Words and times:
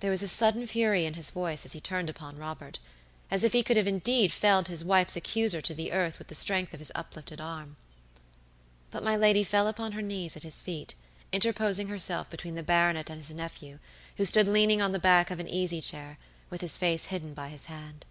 There 0.00 0.10
was 0.10 0.22
a 0.22 0.28
sudden 0.28 0.66
fury 0.66 1.06
in 1.06 1.14
his 1.14 1.30
voice 1.30 1.64
as 1.64 1.72
he 1.72 1.80
turned 1.80 2.10
upon 2.10 2.36
Robert, 2.36 2.78
as 3.30 3.42
if 3.42 3.54
he 3.54 3.62
could 3.62 3.78
indeed 3.78 4.30
have 4.30 4.36
felled 4.38 4.68
his 4.68 4.84
wife's 4.84 5.16
accuser 5.16 5.62
to 5.62 5.72
the 5.72 5.92
earth 5.92 6.18
with 6.18 6.28
the 6.28 6.34
strength 6.34 6.74
of 6.74 6.78
his 6.78 6.92
uplifted 6.94 7.40
arm. 7.40 7.78
But 8.90 9.02
my 9.02 9.16
lady 9.16 9.42
fell 9.42 9.66
upon 9.66 9.92
her 9.92 10.02
knees 10.02 10.36
at 10.36 10.42
his 10.42 10.60
feet, 10.60 10.94
interposing 11.32 11.88
herself 11.88 12.28
between 12.28 12.54
the 12.54 12.62
baronet 12.62 13.08
and 13.08 13.18
his 13.18 13.32
nephew, 13.34 13.78
who 14.18 14.26
stood 14.26 14.46
leaning 14.46 14.82
on 14.82 14.92
the 14.92 14.98
back 14.98 15.30
of 15.30 15.40
an 15.40 15.48
easy 15.48 15.80
chair, 15.80 16.18
with 16.50 16.60
his 16.60 16.76
face 16.76 17.06
hidden 17.06 17.32
by 17.32 17.48
his 17.48 17.64
hand. 17.64 18.04